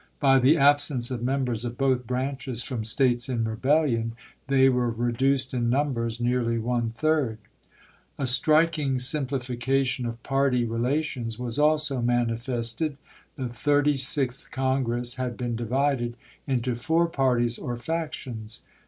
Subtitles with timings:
[0.19, 4.13] By the absence of members of both branches from States in rebellion
[4.47, 7.37] they were reduced in numbers nearly one third.
[8.17, 12.97] A striking simplification of party relations was also manifested.
[13.35, 18.61] The Thii^ty sixth Congi ess had been divided into four parties or fac tions.